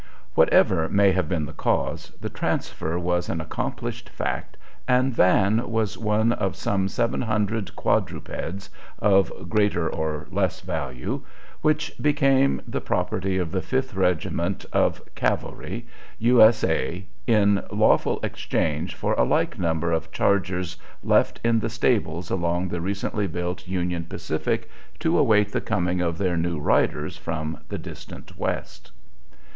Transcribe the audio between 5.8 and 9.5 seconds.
one of some seven hundred quadrupeds, of